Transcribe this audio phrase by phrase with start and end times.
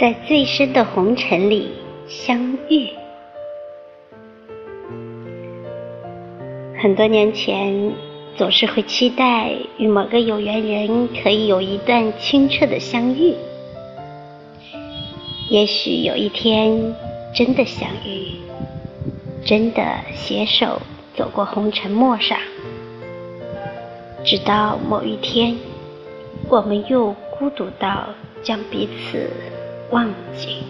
[0.00, 1.72] 在最深的红尘里
[2.06, 2.88] 相遇。
[6.80, 7.92] 很多年前，
[8.36, 13.34] 总是会期待与某个有缘人可以有一段清澈的相遇。
[15.50, 16.94] 也许有一天
[17.34, 18.36] 真的相遇，
[19.44, 19.82] 真的
[20.14, 20.80] 携手
[21.16, 22.38] 走过红尘陌上，
[24.24, 25.56] 直到某一天，
[26.48, 28.10] 我们又孤独到
[28.44, 29.28] 将彼此
[29.90, 30.06] 忘
[30.36, 30.64] 记。